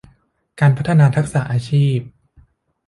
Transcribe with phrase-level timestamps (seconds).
[0.59, 1.97] การพัฒนาทักษะอาชีพ